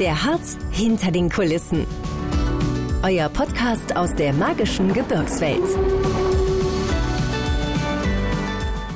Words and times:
Der 0.00 0.24
Harz 0.24 0.56
hinter 0.70 1.10
den 1.10 1.28
Kulissen. 1.28 1.86
Euer 3.02 3.28
Podcast 3.28 3.94
aus 3.96 4.14
der 4.14 4.32
magischen 4.32 4.94
Gebirgswelt. 4.94 5.60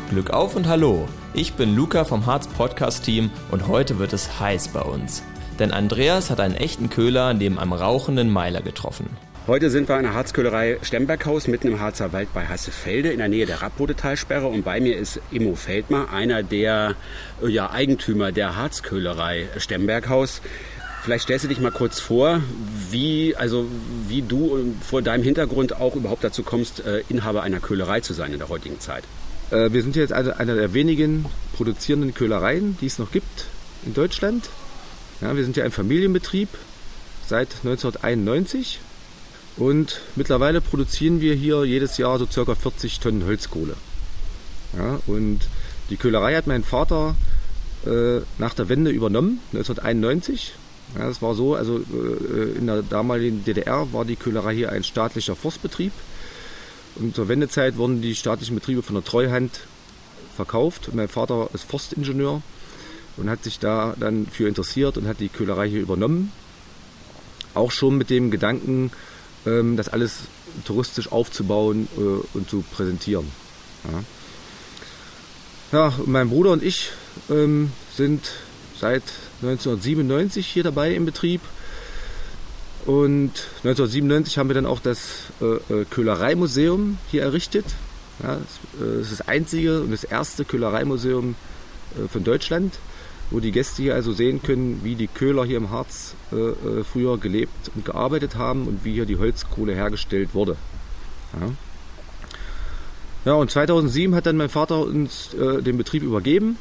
Glück 0.09 0.31
auf 0.31 0.57
und 0.57 0.67
hallo. 0.67 1.07
Ich 1.35 1.53
bin 1.53 1.77
Luca 1.77 2.07
vom 2.07 2.25
Harz 2.25 2.49
Podcast 2.49 3.05
Team 3.05 3.31
und 3.51 3.69
heute 3.69 3.99
wird 3.99 4.15
es 4.15 4.41
heiß 4.41 4.69
bei 4.69 4.81
uns. 4.81 5.23
Denn 5.59 5.73
Andreas 5.73 6.31
hat 6.31 6.41
einen 6.41 6.55
echten 6.55 6.89
Köhler 6.89 7.35
neben 7.35 7.59
einem 7.59 7.75
rauchenden 7.75 8.31
Meiler 8.31 8.63
getroffen. 8.63 9.11
Heute 9.47 9.69
sind 9.69 9.91
wir 9.91 9.99
in 9.99 10.05
der 10.05 10.15
Harzköhlerei 10.15 10.79
Stemberghaus 10.81 11.49
mitten 11.49 11.69
im 11.69 11.79
Harzer 11.79 12.15
Wald 12.15 12.33
bei 12.33 12.47
Hassefelde 12.47 13.11
in 13.11 13.19
der 13.19 13.29
Nähe 13.29 13.45
der 13.45 13.61
Rappbodetalsperre. 13.61 14.47
Und 14.47 14.65
bei 14.65 14.81
mir 14.81 14.97
ist 14.97 15.21
Immo 15.31 15.55
Feldmar, 15.55 16.11
einer 16.15 16.43
der 16.43 16.95
ja, 17.47 17.71
Eigentümer 17.71 18.33
der 18.33 18.57
Harzköhlerei 18.57 19.49
Stemberghaus. 19.59 20.41
Vielleicht 21.05 21.25
stellst 21.25 21.45
du 21.45 21.49
dich 21.51 21.61
mal 21.61 21.71
kurz 21.71 22.01
vor, 22.01 22.41
wie, 22.89 23.37
also, 23.37 23.67
wie 24.09 24.23
du 24.23 24.75
vor 24.81 25.03
deinem 25.03 25.23
Hintergrund 25.23 25.77
auch 25.77 25.97
überhaupt 25.97 26.25
dazu 26.25 26.43
kommst, 26.43 26.81
äh, 26.81 27.03
Inhaber 27.11 27.43
einer 27.43 27.61
Köhlerei 27.61 28.01
zu 28.01 28.15
sein 28.15 28.33
in 28.33 28.39
der 28.39 28.49
heutigen 28.49 28.81
Zeit. 28.81 29.05
Äh, 29.51 29.71
wir 29.75 29.83
sind 29.83 29.97
jetzt 29.97 30.15
also 30.15 30.33
einer 30.33 30.55
der 30.55 30.73
wenigen 30.73 31.27
produzierenden 31.57 32.15
Köhlereien, 32.15 32.79
die 32.81 32.87
es 32.87 32.99
noch 32.99 33.13
gibt 33.13 33.45
in 33.85 33.93
Deutschland. 33.93 34.49
Ja, 35.21 35.37
wir 35.37 35.45
sind 35.45 35.59
ja 35.59 35.65
ein 35.65 35.73
Familienbetrieb 35.73 36.49
seit 37.27 37.49
1991 37.65 38.81
und 39.59 40.01
mittlerweile 40.17 40.63
produzieren 40.63 41.21
wir 41.21 41.35
hier 41.35 41.67
jedes 41.67 41.99
Jahr 41.99 42.19
so 42.19 42.27
circa 42.27 42.55
40 42.55 43.01
Tonnen 43.01 43.27
Holzkohle. 43.27 43.77
Ja, 44.79 45.01
und 45.07 45.41
die 45.91 45.99
Köhlerei 45.99 46.35
hat 46.35 46.47
mein 46.47 46.65
Vater 46.65 47.15
äh, 47.85 48.21
nach 48.39 48.55
der 48.55 48.71
Wende 48.71 48.91
übernommen, 48.91 49.41
1991. 49.53 50.55
Ja, 50.97 51.07
das 51.09 51.23
war 51.23 51.35
so, 51.35 51.55
also 51.55 51.79
äh, 51.79 52.59
in 52.59 52.67
der 52.67 52.83
damaligen 52.83 53.45
DDR 53.45 53.93
war 53.93 54.05
die 54.05 54.17
Köhlerei 54.17 54.55
hier 54.55 54.71
ein 54.71 54.85
staatlicher 54.85 55.35
Forstbetrieb. 55.35 55.93
Und 56.97 57.17
zur 57.17 57.29
Wendezeit 57.29 57.77
wurden 57.77 58.01
die 58.01 58.15
staatlichen 58.15 58.55
Betriebe 58.55 58.83
von 58.83 58.95
der 58.95 59.05
Treuhand 59.05 59.61
verkauft. 60.37 60.91
Mein 60.93 61.09
Vater 61.09 61.49
ist 61.53 61.65
Forstingenieur 61.65 62.43
und 63.17 63.31
hat 63.31 63.43
sich 63.43 63.59
da 63.59 63.95
dann 63.99 64.27
für 64.27 64.49
interessiert 64.49 64.97
und 64.97 65.07
hat 65.07 65.21
die 65.21 65.29
Köhlerei 65.29 65.69
hier 65.69 65.81
übernommen. 65.81 66.33
Auch 67.55 67.71
schon 67.71 67.97
mit 67.97 68.11
dem 68.11 68.31
Gedanken, 68.31 68.91
ähm, 69.47 69.77
das 69.77 69.89
alles 69.89 70.21
touristisch 70.65 71.11
aufzubauen 71.11 71.89
äh, 71.97 72.37
und 72.37 72.49
zu 72.49 72.65
präsentieren. 72.75 73.31
Ja, 75.73 75.89
ja 75.89 75.95
mein 76.07 76.31
Bruder 76.31 76.53
und 76.53 76.63
ich 76.63 76.91
ähm, 77.31 77.73
sind 77.97 78.33
seit 78.81 79.03
1997 79.43 80.47
hier 80.47 80.63
dabei 80.63 80.95
im 80.95 81.05
Betrieb. 81.05 81.41
Und 82.87 83.33
1997 83.65 84.37
haben 84.39 84.49
wir 84.49 84.55
dann 84.55 84.67
auch 84.67 84.81
das 84.81 85.33
äh, 85.41 85.45
äh, 85.73 85.85
Köhlereimuseum 85.89 86.99
hier 87.11 87.23
errichtet. 87.23 87.65
Ja, 88.23 88.39
äh, 88.81 89.01
ist 89.01 89.13
das 89.13 89.27
einzige 89.27 89.81
und 89.81 89.91
das 89.91 90.05
erste 90.05 90.45
Köhlereimuseum 90.45 91.35
äh, 91.97 92.09
von 92.09 92.25
Deutschland 92.25 92.75
wo 93.31 93.41
die 93.41 93.53
Gäste 93.53 93.83
hier 93.83 93.95
also 93.95 94.13
sehen 94.13 94.43
können, 94.43 94.83
wie 94.85 94.97
die 94.97 95.07
Köhler 95.07 95.47
hier 95.47 95.57
im 95.57 95.71
Harz 95.71 96.15
früher 96.93 97.17
gelebt 97.17 97.71
und 97.75 97.87
gearbeitet 97.87 98.37
haben 98.37 98.69
und 98.69 98.85
wie 98.85 98.93
hier 98.93 99.07
die 99.07 99.17
Holzkohle 99.17 99.75
hergestellt 99.75 100.35
wurde. 100.35 100.57
Ja. 101.33 101.49
Ja, 103.25 103.33
und 103.33 103.51
2007 103.51 104.15
hat 104.15 104.27
dann 104.27 104.37
mein 104.37 104.51
Vater 104.51 104.79
uns 104.81 105.31
den 105.33 105.79
Betrieb 105.79 106.03
übergeben. 106.03 106.59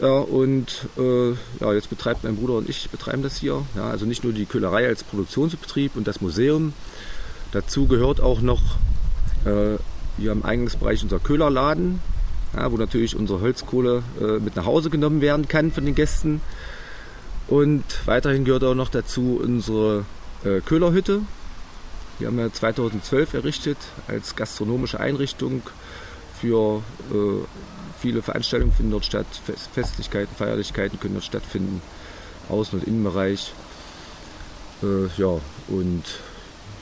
Ja, 0.00 0.18
und 0.18 0.88
äh, 0.98 1.30
ja, 1.60 1.72
jetzt 1.72 1.88
betreibt 1.88 2.24
mein 2.24 2.36
Bruder 2.36 2.54
und 2.54 2.68
ich 2.68 2.90
betreiben 2.90 3.22
das 3.22 3.36
hier. 3.36 3.62
Ja, 3.76 3.90
also 3.90 4.06
nicht 4.06 4.24
nur 4.24 4.32
die 4.32 4.46
Köhlerei 4.46 4.86
als 4.86 5.04
Produktionsbetrieb 5.04 5.96
und 5.96 6.06
das 6.08 6.20
Museum. 6.20 6.72
Dazu 7.52 7.86
gehört 7.86 8.20
auch 8.20 8.40
noch 8.40 8.60
äh, 9.44 9.78
hier 10.18 10.32
im 10.32 10.44
Eingangsbereich 10.44 11.02
unser 11.02 11.20
Köhlerladen, 11.20 12.00
ja, 12.56 12.70
wo 12.72 12.76
natürlich 12.76 13.14
unsere 13.14 13.40
Holzkohle 13.40 14.02
äh, 14.20 14.40
mit 14.40 14.56
nach 14.56 14.66
Hause 14.66 14.90
genommen 14.90 15.20
werden 15.20 15.46
kann 15.46 15.70
von 15.70 15.84
den 15.84 15.94
Gästen. 15.94 16.40
Und 17.46 17.84
weiterhin 18.06 18.44
gehört 18.44 18.64
auch 18.64 18.74
noch 18.74 18.88
dazu 18.88 19.40
unsere 19.42 20.04
äh, 20.44 20.60
Köhlerhütte. 20.60 21.20
Die 22.18 22.26
haben 22.26 22.38
wir 22.38 22.52
2012 22.52 23.34
errichtet 23.34 23.78
als 24.08 24.34
gastronomische 24.34 24.98
Einrichtung 24.98 25.62
für 26.40 26.82
äh, 27.12 27.44
viele 28.04 28.20
Veranstaltungen 28.20 28.70
finden 28.70 28.92
dort 28.92 29.06
statt, 29.06 29.24
Festlichkeiten, 29.72 30.36
Feierlichkeiten 30.36 31.00
können 31.00 31.14
dort 31.14 31.24
stattfinden, 31.24 31.80
Außen- 32.50 32.74
und 32.74 32.84
Innenbereich. 32.84 33.54
Äh, 34.82 35.06
ja, 35.16 35.40
und 35.68 36.02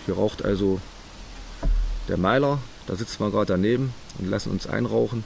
hier 0.04 0.16
raucht 0.16 0.44
also 0.44 0.80
der 2.08 2.16
Meiler, 2.16 2.58
da 2.88 2.96
sitzen 2.96 3.20
wir 3.20 3.30
gerade 3.30 3.52
daneben 3.52 3.94
und 4.18 4.30
lassen 4.30 4.50
uns 4.50 4.66
einrauchen. 4.66 5.22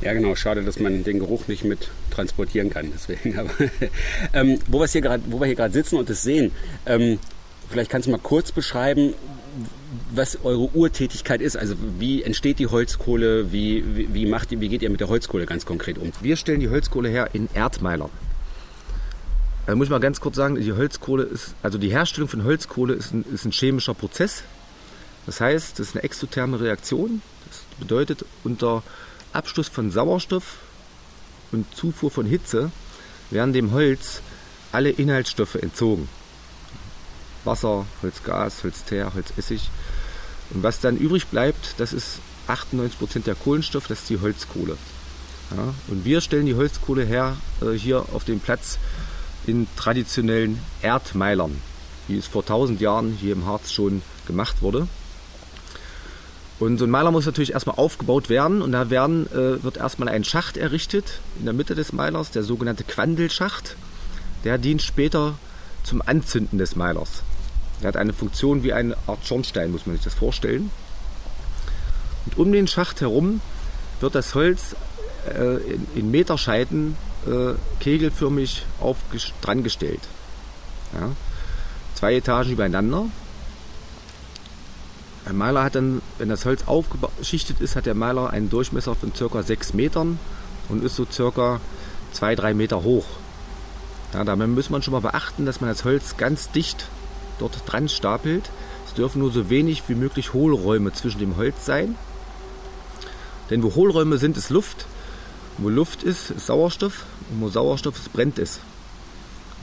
Ja, 0.00 0.12
genau. 0.12 0.36
Schade, 0.36 0.62
dass 0.62 0.78
man 0.78 1.02
den 1.02 1.18
Geruch 1.18 1.48
nicht 1.48 1.64
mit 1.64 1.90
transportieren 2.12 2.70
kann. 2.70 2.92
Deswegen. 2.94 3.36
Aber, 3.40 3.50
ähm, 4.32 4.60
wo, 4.68 4.78
wir 4.78 5.46
hier 5.46 5.56
gerade 5.56 5.72
sitzen 5.72 5.96
und 5.96 6.08
es 6.08 6.22
sehen, 6.22 6.52
ähm, 6.86 7.18
vielleicht 7.68 7.90
kannst 7.90 8.06
du 8.06 8.12
mal 8.12 8.18
kurz 8.18 8.52
beschreiben, 8.52 9.14
was 10.14 10.38
eure 10.44 10.70
Urtätigkeit 10.74 11.40
ist. 11.40 11.56
Also 11.56 11.74
wie 11.98 12.22
entsteht 12.22 12.58
die 12.58 12.66
Holzkohle? 12.66 13.52
Wie, 13.52 13.84
wie, 13.96 14.14
wie, 14.14 14.26
macht, 14.26 14.50
wie 14.50 14.68
geht 14.68 14.82
ihr 14.82 14.90
mit 14.90 15.00
der 15.00 15.08
Holzkohle 15.08 15.46
ganz 15.46 15.66
konkret 15.66 15.98
um? 15.98 16.12
Wir 16.20 16.36
stellen 16.36 16.60
die 16.60 16.68
Holzkohle 16.68 17.08
her 17.08 17.30
in 17.32 17.48
Erdmeilern. 17.54 18.10
Da 19.66 19.74
muss 19.74 19.86
ich 19.86 19.90
mal 19.90 20.00
ganz 20.00 20.20
kurz 20.20 20.36
sagen, 20.36 20.56
die 20.56 20.72
Holzkohle 20.72 21.24
ist, 21.24 21.54
also 21.62 21.76
die 21.76 21.90
Herstellung 21.90 22.28
von 22.28 22.44
Holzkohle 22.44 22.94
ist 22.94 23.12
ein, 23.12 23.24
ist 23.32 23.44
ein 23.44 23.52
chemischer 23.52 23.94
Prozess. 23.94 24.42
Das 25.26 25.42
heißt, 25.42 25.78
das 25.78 25.88
ist 25.88 25.94
eine 25.94 26.04
exotherme 26.04 26.58
Reaktion. 26.58 27.20
Das 27.46 27.60
bedeutet, 27.78 28.24
unter 28.44 28.82
Abstoß 29.34 29.68
von 29.68 29.90
Sauerstoff 29.90 30.56
und 31.52 31.66
Zufuhr 31.74 32.10
von 32.10 32.24
Hitze 32.24 32.70
werden 33.30 33.52
dem 33.52 33.72
Holz 33.72 34.22
alle 34.72 34.88
Inhaltsstoffe 34.88 35.56
entzogen. 35.56 36.08
Wasser, 37.48 37.86
Holzgas, 38.02 38.62
Holzteer, 38.62 39.14
Holzessig. 39.14 39.70
Und 40.50 40.62
was 40.62 40.80
dann 40.80 40.96
übrig 40.96 41.26
bleibt, 41.26 41.74
das 41.78 41.92
ist 41.92 42.20
98% 42.46 43.24
der 43.24 43.34
Kohlenstoff, 43.34 43.88
das 43.88 44.00
ist 44.00 44.10
die 44.10 44.20
Holzkohle. 44.20 44.76
Ja, 45.56 45.74
und 45.88 46.04
wir 46.04 46.20
stellen 46.20 46.46
die 46.46 46.54
Holzkohle 46.54 47.04
her 47.04 47.36
äh, 47.62 47.72
hier 47.72 48.04
auf 48.12 48.24
dem 48.24 48.38
Platz 48.38 48.78
in 49.46 49.66
traditionellen 49.76 50.60
Erdmeilern, 50.82 51.56
wie 52.06 52.18
es 52.18 52.26
vor 52.26 52.42
1000 52.42 52.80
Jahren 52.80 53.16
hier 53.18 53.32
im 53.32 53.46
Harz 53.46 53.72
schon 53.72 54.02
gemacht 54.26 54.60
wurde. 54.60 54.86
Und 56.58 56.78
so 56.78 56.84
ein 56.84 56.90
Meiler 56.90 57.12
muss 57.12 57.24
natürlich 57.24 57.52
erstmal 57.52 57.76
aufgebaut 57.76 58.28
werden 58.28 58.62
und 58.62 58.72
da 58.72 58.90
werden, 58.90 59.26
äh, 59.32 59.62
wird 59.62 59.76
erstmal 59.76 60.08
ein 60.08 60.24
Schacht 60.24 60.56
errichtet 60.56 61.20
in 61.38 61.44
der 61.44 61.54
Mitte 61.54 61.74
des 61.74 61.92
Meilers, 61.92 62.30
der 62.30 62.42
sogenannte 62.42 62.84
Quandelschacht. 62.84 63.76
Der 64.44 64.58
dient 64.58 64.82
später 64.82 65.34
zum 65.84 66.02
Anzünden 66.04 66.58
des 66.58 66.76
Meilers. 66.76 67.22
Der 67.80 67.88
hat 67.88 67.96
eine 67.96 68.12
Funktion 68.12 68.62
wie 68.62 68.72
eine 68.72 68.96
Art 69.06 69.24
Schornstein, 69.24 69.70
muss 69.70 69.86
man 69.86 69.96
sich 69.96 70.04
das 70.04 70.14
vorstellen. 70.14 70.70
Und 72.26 72.38
um 72.38 72.52
den 72.52 72.66
Schacht 72.66 73.00
herum 73.00 73.40
wird 74.00 74.14
das 74.14 74.34
Holz 74.34 74.74
äh, 75.28 75.56
in, 75.56 75.86
in, 75.94 76.10
Meterscheiten 76.10 76.96
äh, 77.26 77.54
kegelförmig 77.80 78.64
dran 79.40 79.62
gestellt. 79.62 80.00
Ja. 80.94 81.10
Zwei 81.94 82.16
Etagen 82.16 82.52
übereinander 82.52 83.06
ein 85.28 85.36
Meiler 85.36 85.62
hat 85.62 85.74
dann, 85.74 86.00
wenn 86.16 86.30
das 86.30 86.46
Holz 86.46 86.62
aufgeschichtet 86.66 87.60
ist, 87.60 87.76
hat 87.76 87.84
der 87.84 87.94
Meiler 87.94 88.30
einen 88.30 88.48
Durchmesser 88.48 88.94
von 88.94 89.12
ca. 89.12 89.42
6 89.42 89.74
Metern 89.74 90.18
und 90.70 90.82
ist 90.82 90.96
so 90.96 91.04
ca. 91.04 91.60
2-3 92.14 92.54
Meter 92.54 92.82
hoch. 92.82 93.04
Ja, 94.14 94.24
da 94.24 94.36
muss 94.36 94.70
man 94.70 94.82
schon 94.82 94.92
mal 94.92 95.00
beachten, 95.00 95.44
dass 95.44 95.60
man 95.60 95.68
das 95.68 95.84
Holz 95.84 96.16
ganz 96.16 96.50
dicht 96.50 96.86
dort 97.38 97.62
dran 97.66 97.88
stapelt. 97.88 98.50
Es 98.86 98.94
dürfen 98.94 99.20
nur 99.20 99.32
so 99.32 99.50
wenig 99.50 99.82
wie 99.88 99.94
möglich 99.94 100.32
Hohlräume 100.32 100.92
zwischen 100.92 101.18
dem 101.18 101.36
Holz 101.36 101.64
sein. 101.64 101.96
Denn 103.50 103.62
wo 103.62 103.74
Hohlräume 103.74 104.18
sind, 104.18 104.36
ist 104.36 104.50
Luft. 104.50 104.86
Wo 105.58 105.68
Luft 105.68 106.02
ist, 106.02 106.30
ist 106.30 106.46
Sauerstoff. 106.46 107.04
Und 107.30 107.40
wo 107.40 107.48
Sauerstoff 107.48 107.96
ist, 107.96 108.12
brennt 108.12 108.38
es. 108.38 108.60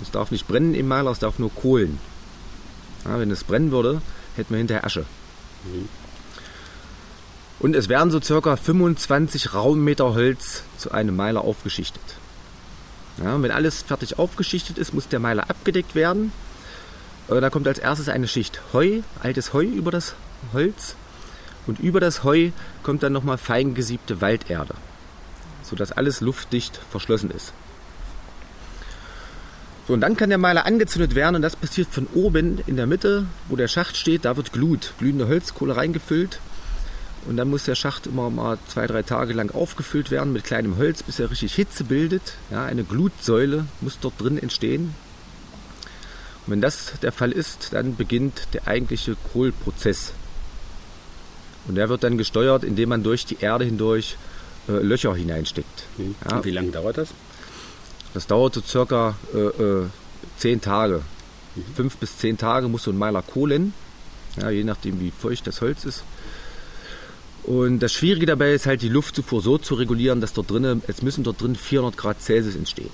Es 0.01 0.11
darf 0.11 0.31
nicht 0.31 0.47
brennen 0.47 0.73
im 0.73 0.87
Meiler, 0.87 1.11
es 1.11 1.19
darf 1.19 1.39
nur 1.39 1.53
kohlen. 1.53 1.99
Ja, 3.05 3.19
wenn 3.19 3.31
es 3.31 3.43
brennen 3.43 3.71
würde, 3.71 4.01
hätten 4.35 4.53
wir 4.53 4.57
hinterher 4.57 4.85
Asche. 4.85 5.05
Und 7.59 7.75
es 7.75 7.87
werden 7.87 8.11
so 8.11 8.21
circa 8.21 8.57
25 8.57 9.53
Raummeter 9.53 10.13
Holz 10.13 10.63
zu 10.77 10.91
einem 10.91 11.15
Meiler 11.15 11.41
aufgeschichtet. 11.41 12.03
Ja, 13.23 13.41
wenn 13.41 13.51
alles 13.51 13.81
fertig 13.81 14.19
aufgeschichtet 14.19 14.77
ist, 14.77 14.93
muss 14.93 15.07
der 15.07 15.19
Meiler 15.19 15.49
abgedeckt 15.49 15.95
werden. 15.95 16.33
Da 17.27 17.49
kommt 17.49 17.67
als 17.67 17.79
erstes 17.79 18.09
eine 18.09 18.27
Schicht 18.27 18.61
Heu, 18.73 19.01
altes 19.21 19.53
Heu 19.53 19.63
über 19.63 19.91
das 19.91 20.15
Holz. 20.53 20.95
Und 21.67 21.79
über 21.79 21.99
das 21.99 22.23
Heu 22.23 22.51
kommt 22.83 23.01
dann 23.01 23.13
nochmal 23.13 23.37
fein 23.37 23.73
gesiebte 23.73 24.21
Walderde, 24.21 24.75
sodass 25.63 25.91
alles 25.91 26.21
luftdicht 26.21 26.79
verschlossen 26.91 27.31
ist. 27.31 27.53
So, 29.87 29.93
und 29.93 30.01
dann 30.01 30.17
kann 30.17 30.29
der 30.29 30.37
Meiler 30.37 30.65
angezündet 30.65 31.15
werden 31.15 31.35
und 31.35 31.41
das 31.41 31.55
passiert 31.55 31.87
von 31.89 32.07
oben 32.13 32.59
in 32.65 32.75
der 32.75 32.87
Mitte, 32.87 33.25
wo 33.49 33.55
der 33.55 33.67
Schacht 33.67 33.97
steht, 33.97 34.25
da 34.25 34.35
wird 34.35 34.51
Glut, 34.51 34.93
glühende 34.97 35.27
Holzkohle 35.27 35.75
reingefüllt. 35.75 36.39
Und 37.27 37.37
dann 37.37 37.49
muss 37.49 37.65
der 37.65 37.75
Schacht 37.75 38.05
immer 38.05 38.29
mal 38.29 38.59
zwei, 38.67 38.85
drei 38.85 39.01
Tage 39.01 39.33
lang 39.33 39.49
aufgefüllt 39.51 40.11
werden 40.11 40.31
mit 40.31 40.43
kleinem 40.43 40.77
Holz, 40.77 41.01
bis 41.01 41.19
er 41.19 41.31
richtig 41.31 41.55
Hitze 41.55 41.83
bildet. 41.83 42.35
Ja, 42.51 42.65
eine 42.65 42.83
Glutsäule 42.83 43.65
muss 43.81 43.99
dort 43.99 44.21
drin 44.21 44.37
entstehen. 44.37 44.93
Wenn 46.47 46.61
das 46.61 46.93
der 47.01 47.11
Fall 47.11 47.31
ist, 47.31 47.73
dann 47.73 47.95
beginnt 47.95 48.47
der 48.53 48.67
eigentliche 48.67 49.15
Kohlprozess. 49.33 50.13
Und 51.67 51.75
der 51.75 51.89
wird 51.89 52.03
dann 52.03 52.17
gesteuert, 52.17 52.63
indem 52.63 52.89
man 52.89 53.03
durch 53.03 53.25
die 53.25 53.37
Erde 53.39 53.65
hindurch 53.65 54.17
äh, 54.67 54.73
Löcher 54.73 55.15
hineinsteckt. 55.15 55.85
Mhm. 55.97 56.15
Ja. 56.29 56.37
Und 56.37 56.45
wie 56.45 56.51
lange 56.51 56.71
dauert 56.71 56.97
das? 56.97 57.09
Das 58.13 58.27
dauert 58.27 58.53
so 58.53 58.61
circa 58.61 59.15
äh, 59.33 59.39
äh, 59.39 59.85
zehn 60.37 60.61
Tage. 60.61 61.01
Mhm. 61.55 61.63
Fünf 61.75 61.97
bis 61.97 62.17
zehn 62.17 62.37
Tage 62.37 62.67
muss 62.67 62.83
so 62.83 62.91
ein 62.91 62.97
Meiler 62.97 63.23
kohlen, 63.23 63.73
ja, 64.39 64.49
je 64.49 64.63
nachdem 64.63 64.99
wie 64.99 65.11
feucht 65.11 65.47
das 65.47 65.61
Holz 65.61 65.85
ist. 65.85 66.03
Und 67.43 67.79
das 67.79 67.93
Schwierige 67.93 68.25
dabei 68.25 68.53
ist 68.53 68.65
halt 68.65 68.81
die 68.81 68.89
Luftzufuhr 68.89 69.41
so 69.41 69.57
zu 69.57 69.75
regulieren, 69.75 70.19
dass 70.19 70.33
dort 70.33 70.49
drinnen, 70.49 70.81
es 70.87 71.01
müssen 71.03 71.23
dort 71.23 71.41
drin 71.41 71.55
400 71.55 71.95
Grad 71.95 72.21
Celsius 72.21 72.55
entstehen. 72.55 72.89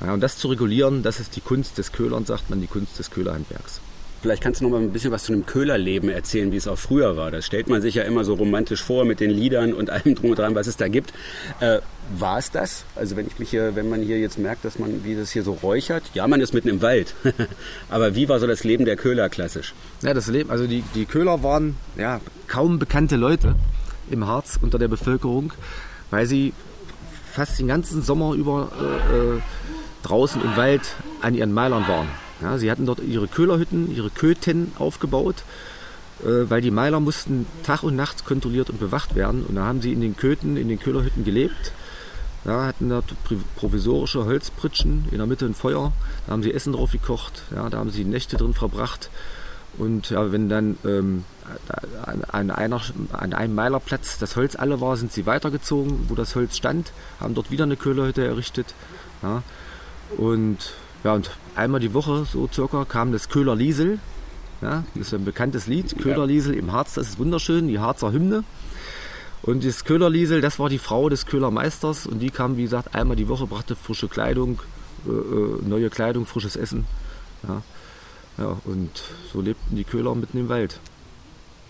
Ja, 0.00 0.12
und 0.12 0.20
das 0.20 0.38
zu 0.38 0.48
regulieren, 0.48 1.02
das 1.02 1.20
ist 1.20 1.36
die 1.36 1.40
Kunst 1.40 1.78
des 1.78 1.92
Köhlern, 1.92 2.24
sagt 2.24 2.50
man, 2.50 2.60
die 2.60 2.66
Kunst 2.66 2.98
des 2.98 3.10
Köhlerhandwerks. 3.10 3.80
Vielleicht 4.24 4.42
kannst 4.42 4.62
du 4.62 4.64
noch 4.64 4.70
mal 4.70 4.80
ein 4.80 4.90
bisschen 4.90 5.10
was 5.10 5.24
zu 5.24 5.34
einem 5.34 5.44
Köhlerleben 5.44 6.08
erzählen, 6.08 6.50
wie 6.50 6.56
es 6.56 6.66
auch 6.66 6.78
früher 6.78 7.14
war. 7.14 7.30
Das 7.30 7.44
stellt 7.44 7.68
man 7.68 7.82
sich 7.82 7.96
ja 7.96 8.04
immer 8.04 8.24
so 8.24 8.32
romantisch 8.32 8.82
vor 8.82 9.04
mit 9.04 9.20
den 9.20 9.28
Liedern 9.28 9.74
und 9.74 9.90
allem 9.90 10.14
drum 10.14 10.30
und 10.30 10.38
dran, 10.38 10.54
was 10.54 10.66
es 10.66 10.78
da 10.78 10.88
gibt. 10.88 11.12
Äh, 11.60 11.80
war 12.18 12.38
es 12.38 12.50
das? 12.50 12.86
Also 12.96 13.16
wenn 13.16 13.26
ich 13.26 13.38
mich 13.38 13.50
hier, 13.50 13.76
wenn 13.76 13.90
man 13.90 14.00
hier 14.00 14.18
jetzt 14.18 14.38
merkt, 14.38 14.64
dass 14.64 14.78
man, 14.78 15.04
wie 15.04 15.14
das 15.14 15.30
hier 15.30 15.42
so 15.42 15.52
räuchert, 15.52 16.04
ja, 16.14 16.26
man 16.26 16.40
ist 16.40 16.54
mitten 16.54 16.68
im 16.68 16.80
Wald. 16.80 17.14
Aber 17.90 18.14
wie 18.14 18.26
war 18.30 18.40
so 18.40 18.46
das 18.46 18.64
Leben 18.64 18.86
der 18.86 18.96
Köhler 18.96 19.28
klassisch? 19.28 19.74
Ja, 20.00 20.14
das 20.14 20.26
Leben, 20.28 20.50
also 20.50 20.66
die, 20.66 20.82
die 20.94 21.04
Köhler 21.04 21.42
waren 21.42 21.76
ja 21.98 22.22
kaum 22.48 22.78
bekannte 22.78 23.16
Leute 23.16 23.56
im 24.10 24.26
Harz 24.26 24.58
unter 24.62 24.78
der 24.78 24.88
Bevölkerung, 24.88 25.52
weil 26.10 26.24
sie 26.24 26.54
fast 27.30 27.58
den 27.58 27.68
ganzen 27.68 28.00
Sommer 28.00 28.32
über 28.32 28.70
äh, 28.80 29.36
äh 29.36 29.40
draußen 30.04 30.42
im 30.42 30.56
Wald 30.56 30.94
an 31.22 31.34
ihren 31.34 31.52
Meilern 31.52 31.88
waren. 31.88 32.08
Ja, 32.40 32.58
sie 32.58 32.70
hatten 32.70 32.86
dort 32.86 33.00
ihre 33.00 33.26
Köhlerhütten, 33.26 33.94
ihre 33.94 34.10
Köten 34.10 34.72
aufgebaut, 34.78 35.36
äh, 36.22 36.48
weil 36.48 36.60
die 36.60 36.70
Meiler 36.70 37.00
mussten 37.00 37.46
Tag 37.62 37.82
und 37.82 37.96
Nacht 37.96 38.24
kontrolliert 38.24 38.70
und 38.70 38.78
bewacht 38.78 39.14
werden. 39.14 39.44
Und 39.44 39.56
da 39.56 39.64
haben 39.64 39.80
sie 39.80 39.92
in 39.92 40.00
den 40.00 40.16
Köten, 40.16 40.56
in 40.56 40.68
den 40.68 40.78
Köhlerhütten 40.78 41.24
gelebt. 41.24 41.72
Ja, 42.44 42.66
hatten 42.66 42.90
dort 42.90 43.14
provisorische 43.56 44.26
Holzpritschen, 44.26 45.06
in 45.10 45.16
der 45.16 45.26
Mitte 45.26 45.46
ein 45.46 45.54
Feuer, 45.54 45.92
da 46.26 46.32
haben 46.32 46.42
sie 46.42 46.52
Essen 46.52 46.74
drauf 46.74 46.92
gekocht, 46.92 47.42
ja, 47.54 47.70
da 47.70 47.78
haben 47.78 47.88
sie 47.88 48.04
Nächte 48.04 48.36
drin 48.36 48.52
verbracht. 48.52 49.08
Und 49.78 50.10
ja, 50.10 50.30
wenn 50.30 50.50
dann 50.50 50.76
ähm, 50.84 51.24
an, 52.30 52.50
einer, 52.50 52.80
an 53.12 53.32
einem 53.32 53.54
Meilerplatz 53.54 54.18
das 54.18 54.36
Holz 54.36 54.56
alle 54.56 54.82
war, 54.82 54.98
sind 54.98 55.10
sie 55.10 55.24
weitergezogen, 55.24 56.04
wo 56.08 56.14
das 56.14 56.34
Holz 56.34 56.56
stand, 56.56 56.92
haben 57.18 57.34
dort 57.34 57.50
wieder 57.50 57.64
eine 57.64 57.76
Köhlerhütte 57.76 58.24
errichtet. 58.24 58.74
Ja. 59.22 59.42
Und 60.16 60.74
ja, 61.04 61.12
und 61.14 61.30
einmal 61.54 61.80
die 61.80 61.92
Woche 61.94 62.24
so 62.24 62.48
circa 62.52 62.84
kam 62.84 63.12
das 63.12 63.28
Köhler 63.28 63.54
Liesel. 63.54 63.98
Ja, 64.62 64.84
das 64.94 65.08
ist 65.08 65.14
ein 65.14 65.24
bekanntes 65.24 65.66
Lied. 65.66 65.98
Köhler 65.98 66.26
Liesel 66.26 66.54
im 66.54 66.72
Harz, 66.72 66.94
das 66.94 67.08
ist 67.08 67.18
wunderschön, 67.18 67.68
die 67.68 67.78
Harzer 67.78 68.12
Hymne. 68.12 68.44
Und 69.42 69.62
das 69.64 69.84
Köhler 69.84 70.08
Liesel, 70.08 70.40
das 70.40 70.58
war 70.58 70.70
die 70.70 70.78
Frau 70.78 71.10
des 71.10 71.26
Köhlermeisters 71.26 72.06
und 72.06 72.20
die 72.20 72.30
kam, 72.30 72.56
wie 72.56 72.62
gesagt, 72.62 72.94
einmal 72.94 73.16
die 73.16 73.28
Woche, 73.28 73.46
brachte 73.46 73.76
frische 73.76 74.08
Kleidung, 74.08 74.60
äh, 75.06 75.10
äh 75.10 75.68
neue 75.68 75.90
Kleidung, 75.90 76.24
frisches 76.24 76.56
Essen. 76.56 76.86
Ja. 77.46 77.62
ja, 78.38 78.56
und 78.64 78.90
so 79.30 79.42
lebten 79.42 79.76
die 79.76 79.84
Köhler 79.84 80.14
mitten 80.14 80.38
im 80.38 80.48
Wald. 80.48 80.80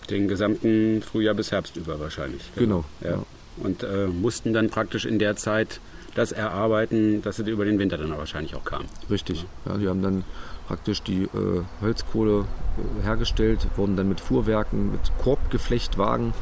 Den 0.09 0.29
gesamten 0.29 1.01
Frühjahr 1.01 1.33
bis 1.33 1.51
Herbst 1.51 1.75
über 1.75 1.99
wahrscheinlich. 1.99 2.43
Genau. 2.55 2.85
Ja. 3.01 3.09
ja. 3.09 3.23
Und 3.57 3.83
äh, 3.83 4.07
mussten 4.07 4.53
dann 4.53 4.69
praktisch 4.69 5.05
in 5.05 5.19
der 5.19 5.35
Zeit 5.35 5.81
das 6.15 6.31
erarbeiten, 6.31 7.21
dass 7.21 7.35
sie 7.35 7.49
über 7.49 7.65
den 7.65 7.77
Winter 7.77 7.97
dann 7.97 8.09
wahrscheinlich 8.17 8.55
auch 8.55 8.63
kam. 8.63 8.85
Richtig. 9.09 9.45
Ja, 9.65 9.77
die 9.77 9.87
haben 9.87 10.01
dann 10.01 10.23
praktisch 10.67 11.03
die 11.03 11.23
äh, 11.23 11.61
Holzkohle 11.81 12.45
äh, 12.99 13.03
hergestellt, 13.03 13.67
wurden 13.75 13.95
dann 13.95 14.09
mit 14.09 14.19
Fuhrwerken, 14.19 14.91
mit 14.91 15.01
Korbgeflechtwagen, 15.19 16.33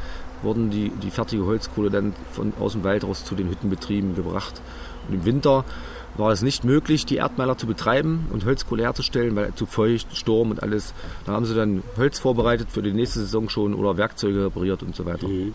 wurden 0.42 0.70
die, 0.70 0.90
die 1.02 1.10
fertige 1.10 1.44
Holzkohle 1.44 1.90
dann 1.90 2.14
von, 2.32 2.52
aus 2.58 2.72
dem 2.72 2.84
Wald 2.84 3.04
raus 3.04 3.24
zu 3.24 3.34
den 3.34 3.48
Hüttenbetrieben 3.50 4.14
gebracht. 4.14 4.62
Und 5.08 5.14
im 5.14 5.24
Winter 5.24 5.64
war 6.16 6.30
es 6.30 6.42
nicht 6.42 6.64
möglich, 6.64 7.06
die 7.06 7.16
Erdmeiler 7.16 7.58
zu 7.58 7.66
betreiben 7.66 8.28
und 8.32 8.44
Holzkohle 8.44 8.84
herzustellen, 8.84 9.34
weil 9.34 9.52
zu 9.54 9.66
feucht, 9.66 10.16
Sturm 10.16 10.52
und 10.52 10.62
alles. 10.62 10.94
Da 11.26 11.32
haben 11.32 11.44
sie 11.44 11.54
dann 11.54 11.82
Holz 11.96 12.20
vorbereitet 12.20 12.68
für 12.70 12.82
die 12.82 12.92
nächste 12.92 13.20
Saison 13.20 13.48
schon 13.48 13.74
oder 13.74 13.96
Werkzeuge 13.96 14.44
repariert 14.44 14.82
und 14.82 14.94
so 14.94 15.04
weiter. 15.04 15.26
Mhm. 15.26 15.54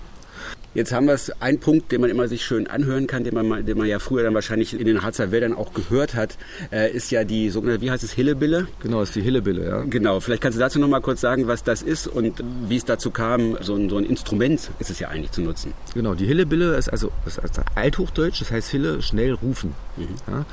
Jetzt 0.75 0.91
haben 0.91 1.07
wir 1.07 1.13
es, 1.13 1.31
ein 1.41 1.59
Punkt, 1.59 1.91
den 1.91 2.01
man 2.01 2.09
immer 2.11 2.27
sich 2.27 2.45
schön 2.45 2.67
anhören 2.67 3.07
kann, 3.07 3.23
den 3.23 3.33
man, 3.33 3.65
den 3.65 3.77
man 3.77 3.87
ja 3.87 3.97
früher 3.97 4.23
dann 4.23 4.35
wahrscheinlich 4.35 4.79
in 4.79 4.85
den 4.85 5.01
Harzer 5.01 5.31
Wäldern 5.31 5.53
auch 5.53 5.73
gehört 5.73 6.13
hat, 6.13 6.37
äh, 6.71 6.91
ist 6.91 7.09
ja 7.09 7.23
die 7.23 7.49
sogenannte, 7.49 7.81
wie 7.81 7.89
heißt 7.89 8.03
es, 8.03 8.11
Hillebille? 8.11 8.67
Genau, 8.81 9.01
ist 9.01 9.15
die 9.15 9.21
Hillebille, 9.21 9.65
ja. 9.65 9.81
Genau, 9.81 10.19
vielleicht 10.19 10.43
kannst 10.43 10.57
du 10.57 10.59
dazu 10.59 10.79
noch 10.79 10.87
mal 10.87 11.01
kurz 11.01 11.21
sagen, 11.21 11.47
was 11.47 11.63
das 11.63 11.81
ist 11.81 12.07
und 12.07 12.43
wie 12.67 12.77
es 12.77 12.85
dazu 12.85 13.09
kam, 13.09 13.57
so 13.61 13.75
ein, 13.75 13.89
so 13.89 13.97
ein 13.97 14.05
Instrument 14.05 14.69
ist 14.77 14.91
es 14.91 14.99
ja 14.99 15.07
eigentlich 15.07 15.31
zu 15.31 15.41
nutzen. 15.41 15.73
Genau, 15.95 16.13
die 16.13 16.27
Hillebille 16.27 16.75
ist 16.75 16.89
also, 16.89 17.11
ist 17.25 17.39
also 17.39 17.61
Althochdeutsch, 17.73 18.39
das 18.41 18.51
heißt 18.51 18.69
Hille, 18.69 19.01
schnell 19.01 19.33
rufen. 19.33 19.73
Mhm. 19.97 20.07
Ja. 20.27 20.45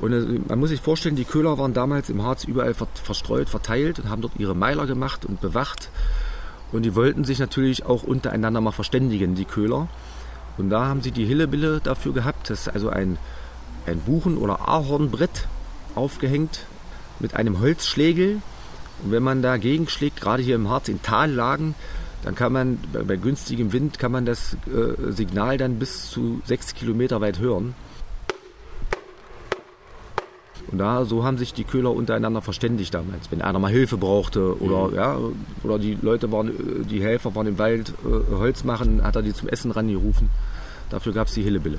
Und 0.00 0.12
äh, 0.12 0.40
man 0.48 0.58
muss 0.58 0.68
sich 0.68 0.80
vorstellen, 0.80 1.16
die 1.16 1.24
Köhler 1.24 1.56
waren 1.56 1.72
damals 1.72 2.10
im 2.10 2.22
Harz 2.22 2.44
überall 2.44 2.74
verstreut, 2.74 3.48
verteilt 3.48 3.98
und 4.00 4.10
haben 4.10 4.20
dort 4.20 4.34
ihre 4.38 4.54
Meiler 4.54 4.86
gemacht 4.86 5.24
und 5.24 5.40
bewacht. 5.40 5.88
Und 6.72 6.82
die 6.82 6.94
wollten 6.94 7.24
sich 7.24 7.38
natürlich 7.38 7.84
auch 7.84 8.02
untereinander 8.02 8.60
mal 8.60 8.72
verständigen, 8.72 9.34
die 9.34 9.44
Köhler. 9.44 9.88
Und 10.58 10.70
da 10.70 10.86
haben 10.86 11.02
sie 11.02 11.10
die 11.10 11.24
Hillebille 11.24 11.80
dafür 11.80 12.12
gehabt. 12.12 12.50
Das 12.50 12.62
ist 12.62 12.68
also 12.68 12.88
ein, 12.88 13.18
ein 13.86 14.00
Buchen- 14.00 14.38
oder 14.38 14.68
Ahornbrett 14.68 15.46
aufgehängt 15.94 16.66
mit 17.20 17.34
einem 17.34 17.60
Holzschlägel. 17.60 18.40
Und 19.04 19.12
wenn 19.12 19.22
man 19.22 19.42
dagegen 19.42 19.88
schlägt, 19.88 20.20
gerade 20.20 20.42
hier 20.42 20.54
im 20.54 20.68
Harz 20.68 20.88
in 20.88 21.02
Tallagen, 21.02 21.74
dann 22.24 22.34
kann 22.34 22.52
man 22.52 22.78
bei, 22.92 23.02
bei 23.02 23.16
günstigem 23.16 23.72
Wind 23.72 23.98
kann 23.98 24.12
man 24.12 24.24
das 24.24 24.56
äh, 24.66 25.12
Signal 25.12 25.58
dann 25.58 25.78
bis 25.78 26.10
zu 26.10 26.40
sechs 26.44 26.74
Kilometer 26.74 27.20
weit 27.20 27.38
hören. 27.38 27.74
Und 30.70 30.78
da, 30.78 31.04
so 31.04 31.24
haben 31.24 31.38
sich 31.38 31.52
die 31.52 31.64
Köhler 31.64 31.92
untereinander 31.92 32.40
verständigt 32.40 32.94
damals. 32.94 33.30
Wenn 33.30 33.42
einer 33.42 33.58
mal 33.58 33.70
Hilfe 33.70 33.96
brauchte 33.96 34.60
oder, 34.60 34.88
mhm. 34.88 34.94
ja, 34.94 35.18
oder 35.62 35.78
die 35.78 35.98
Leute 36.00 36.32
waren, 36.32 36.86
die 36.88 37.02
Helfer 37.02 37.34
waren 37.34 37.46
im 37.46 37.58
Wald 37.58 37.92
äh, 38.04 38.34
Holz 38.34 38.64
machen, 38.64 39.02
hat 39.02 39.16
er 39.16 39.22
die 39.22 39.34
zum 39.34 39.48
Essen 39.48 39.70
rangerufen. 39.70 40.30
Dafür 40.90 41.12
gab 41.12 41.28
es 41.28 41.34
die 41.34 41.42
Hillebille. 41.42 41.78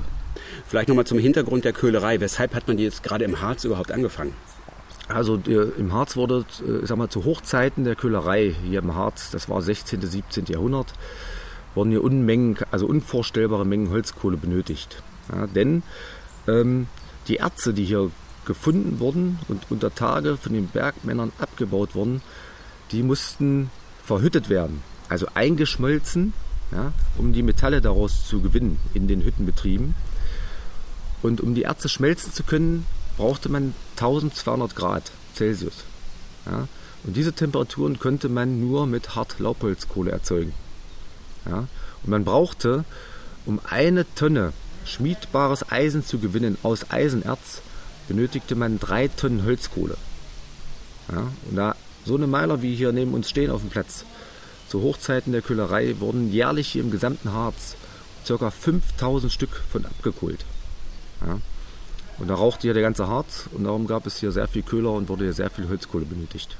Vielleicht 0.66 0.88
nochmal 0.88 1.06
zum 1.06 1.18
Hintergrund 1.18 1.64
der 1.64 1.72
Köhlerei. 1.72 2.20
Weshalb 2.20 2.54
hat 2.54 2.66
man 2.68 2.76
die 2.76 2.84
jetzt 2.84 3.02
gerade 3.02 3.24
im 3.24 3.40
Harz 3.40 3.64
überhaupt 3.64 3.92
angefangen? 3.92 4.34
Also 5.08 5.38
äh, 5.46 5.70
im 5.78 5.92
Harz 5.92 6.16
wurde, 6.16 6.44
äh, 6.60 6.86
sag 6.86 6.96
mal, 6.96 7.08
zu 7.08 7.24
Hochzeiten 7.24 7.84
der 7.84 7.94
Köhlerei 7.94 8.54
hier 8.64 8.78
im 8.80 8.94
Harz, 8.94 9.30
das 9.30 9.48
war 9.48 9.60
16., 9.60 10.00
17. 10.00 10.46
Jahrhundert, 10.46 10.92
wurden 11.74 11.90
hier 11.90 12.02
Unmengen, 12.02 12.56
also 12.70 12.86
unvorstellbare 12.86 13.66
Mengen 13.66 13.90
Holzkohle 13.90 14.36
benötigt. 14.36 15.02
Ja, 15.30 15.46
denn 15.46 15.82
ähm, 16.48 16.86
die 17.28 17.36
Erze, 17.36 17.74
die 17.74 17.84
hier 17.84 18.10
gefunden 18.44 18.98
wurden 19.00 19.38
und 19.48 19.66
unter 19.70 19.94
Tage 19.94 20.36
von 20.36 20.52
den 20.52 20.68
Bergmännern 20.68 21.32
abgebaut 21.38 21.94
wurden, 21.94 22.22
die 22.92 23.02
mussten 23.02 23.70
verhüttet 24.04 24.48
werden, 24.48 24.82
also 25.08 25.26
eingeschmolzen, 25.34 26.32
ja, 26.72 26.92
um 27.18 27.32
die 27.32 27.42
Metalle 27.42 27.80
daraus 27.80 28.26
zu 28.26 28.40
gewinnen 28.40 28.78
in 28.94 29.08
den 29.08 29.22
Hüttenbetrieben. 29.22 29.94
Und 31.22 31.40
um 31.40 31.54
die 31.54 31.62
Erze 31.62 31.88
schmelzen 31.88 32.32
zu 32.32 32.42
können, 32.42 32.86
brauchte 33.16 33.48
man 33.48 33.74
1200 33.96 34.76
Grad 34.76 35.10
Celsius. 35.34 35.84
Ja. 36.46 36.68
Und 37.04 37.16
diese 37.16 37.32
Temperaturen 37.32 37.98
konnte 37.98 38.28
man 38.28 38.60
nur 38.60 38.86
mit 38.86 39.14
Hartlaubholzkohle 39.14 40.10
erzeugen. 40.10 40.52
Ja. 41.46 41.66
Und 42.02 42.10
man 42.10 42.24
brauchte, 42.24 42.84
um 43.46 43.60
eine 43.68 44.06
Tonne 44.14 44.52
schmiedbares 44.84 45.70
Eisen 45.70 46.04
zu 46.04 46.18
gewinnen 46.18 46.58
aus 46.62 46.90
Eisenerz, 46.90 47.62
benötigte 48.08 48.54
man 48.54 48.78
drei 48.78 49.08
Tonnen 49.08 49.44
Holzkohle. 49.44 49.96
Ja, 51.10 51.28
und 51.50 51.56
da 51.56 51.76
so 52.04 52.16
eine 52.16 52.26
Meiler 52.26 52.62
wie 52.62 52.74
hier 52.74 52.92
neben 52.92 53.14
uns 53.14 53.30
stehen 53.30 53.50
auf 53.50 53.60
dem 53.60 53.70
Platz, 53.70 54.04
zu 54.68 54.82
Hochzeiten 54.82 55.32
der 55.32 55.42
Köhlerei 55.42 55.94
wurden 56.00 56.32
jährlich 56.32 56.68
hier 56.68 56.82
im 56.82 56.90
gesamten 56.90 57.32
Harz 57.32 57.76
ca. 58.26 58.50
5000 58.50 59.30
Stück 59.30 59.62
von 59.70 59.84
abgekohlt. 59.84 60.44
Ja. 61.24 61.38
Und 62.18 62.28
da 62.28 62.34
rauchte 62.34 62.62
hier 62.62 62.74
der 62.74 62.82
ganze 62.82 63.08
Harz 63.08 63.48
und 63.52 63.64
darum 63.64 63.86
gab 63.86 64.06
es 64.06 64.18
hier 64.18 64.32
sehr 64.32 64.48
viel 64.48 64.62
Köhler 64.62 64.92
und 64.92 65.08
wurde 65.08 65.24
hier 65.24 65.32
sehr 65.32 65.50
viel 65.50 65.68
Holzkohle 65.68 66.04
benötigt. 66.04 66.56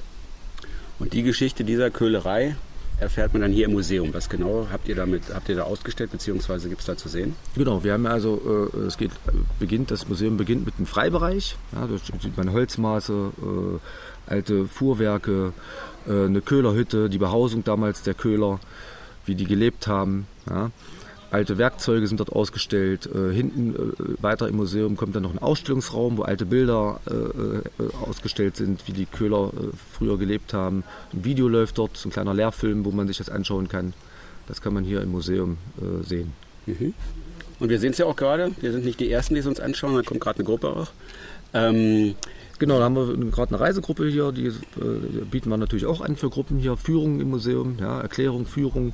Und 0.99 1.13
die 1.13 1.23
Geschichte 1.23 1.63
dieser 1.63 1.91
Köhlerei, 1.91 2.55
erfährt 2.99 3.33
man 3.33 3.41
dann 3.41 3.51
hier 3.51 3.65
im 3.65 3.73
Museum. 3.73 4.13
Was 4.13 4.29
genau 4.29 4.67
habt 4.71 4.87
ihr 4.87 4.95
damit, 4.95 5.23
habt 5.33 5.49
ihr 5.49 5.55
da 5.55 5.63
ausgestellt, 5.63 6.11
beziehungsweise 6.11 6.69
gibt 6.69 6.81
es 6.81 6.87
da 6.87 6.97
zu 6.97 7.09
sehen? 7.09 7.35
Genau, 7.55 7.83
wir 7.83 7.93
haben 7.93 8.05
also, 8.05 8.69
äh, 8.73 8.77
es 8.79 8.97
geht, 8.97 9.11
beginnt, 9.59 9.91
das 9.91 10.07
Museum 10.07 10.37
beginnt 10.37 10.65
mit 10.65 10.75
einem 10.77 10.85
Freibereich. 10.85 11.57
Ja, 11.73 11.87
da 11.87 11.97
sieht 11.97 12.37
man 12.37 12.51
Holzmaße, 12.51 13.31
äh, 13.41 14.31
alte 14.31 14.67
Fuhrwerke, 14.67 15.53
äh, 16.07 16.25
eine 16.25 16.41
Köhlerhütte, 16.41 17.09
die 17.09 17.17
Behausung 17.17 17.63
damals 17.63 18.01
der 18.03 18.13
Köhler, 18.13 18.59
wie 19.25 19.35
die 19.35 19.45
gelebt 19.45 19.87
haben. 19.87 20.27
Ja. 20.49 20.71
Alte 21.35 21.57
Werkzeuge 21.57 22.07
sind 22.07 22.21
dort 22.21 22.31
ausgestellt. 22.31 23.09
Äh, 23.13 23.33
hinten 23.33 23.75
äh, 23.75 24.23
weiter 24.23 24.47
im 24.47 24.55
Museum 24.55 24.95
kommt 24.95 25.17
dann 25.17 25.23
noch 25.23 25.33
ein 25.33 25.39
Ausstellungsraum, 25.39 26.17
wo 26.17 26.21
alte 26.21 26.45
Bilder 26.45 27.01
äh, 27.07 27.83
ausgestellt 28.05 28.55
sind, 28.55 28.87
wie 28.87 28.93
die 28.93 29.05
Köhler 29.05 29.51
früher 29.91 30.17
gelebt 30.17 30.53
haben. 30.53 30.85
Ein 31.11 31.25
Video 31.25 31.49
läuft 31.49 31.77
dort, 31.77 31.97
so 31.97 32.07
ein 32.07 32.13
kleiner 32.13 32.33
Lehrfilm, 32.33 32.85
wo 32.85 32.91
man 32.91 33.07
sich 33.07 33.17
das 33.17 33.27
anschauen 33.27 33.67
kann. 33.67 33.93
Das 34.47 34.61
kann 34.61 34.73
man 34.73 34.85
hier 34.85 35.01
im 35.01 35.11
Museum 35.11 35.57
sehen. 36.03 36.31
Mhm. 36.67 36.93
Und 37.59 37.67
wir 37.67 37.79
sehen 37.79 37.91
es 37.91 37.97
ja 37.97 38.05
auch 38.05 38.15
gerade. 38.15 38.51
Wir 38.61 38.71
sind 38.71 38.85
nicht 38.85 39.01
die 39.01 39.11
Ersten, 39.11 39.33
die 39.33 39.41
es 39.41 39.45
uns 39.45 39.59
anschauen. 39.59 39.93
Da 39.93 40.03
kommt 40.03 40.21
gerade 40.21 40.39
eine 40.39 40.45
Gruppe 40.45 40.69
auch. 40.69 40.91
Ähm, 41.53 42.15
Genau, 42.57 42.77
da 42.77 42.85
haben 42.85 42.95
wir 42.95 43.31
gerade 43.31 43.53
eine 43.53 43.59
Reisegruppe 43.59 44.07
hier, 44.07 44.31
die 44.31 44.45
äh, 44.45 44.53
bieten 45.29 45.49
wir 45.49 45.57
natürlich 45.57 45.85
auch 45.85 45.99
an 45.99 46.15
für 46.15 46.29
Gruppen 46.29 46.57
hier, 46.57 46.77
Führung 46.77 47.19
im 47.19 47.29
Museum, 47.29 47.75
ja, 47.81 47.99
Erklärung, 47.99 48.45
Führung 48.45 48.93